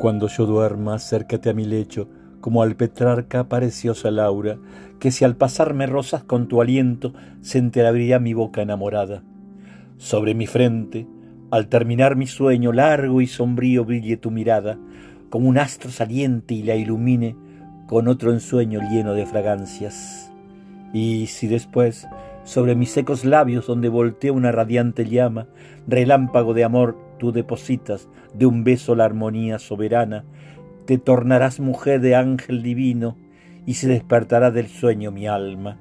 [0.00, 2.08] Cuando yo duerma, acércate a mi lecho,
[2.40, 4.56] como al Petrarca preciosa Laura,
[4.98, 9.22] que si al pasar me rozas con tu aliento, se entreabriría mi boca enamorada.
[9.98, 11.06] Sobre mi frente,
[11.50, 14.78] al terminar mi sueño, largo y sombrío brille tu mirada,
[15.28, 17.36] como un astro saliente y la ilumine
[17.86, 20.32] con otro ensueño lleno de fragancias.
[20.94, 22.08] Y si después,
[22.44, 25.46] sobre mis secos labios donde voltea una radiante llama,
[25.86, 30.24] relámpago de amor tú depositas de un beso la armonía soberana,
[30.86, 33.16] te tornarás mujer de ángel divino
[33.66, 35.78] y se despertará del sueño mi alma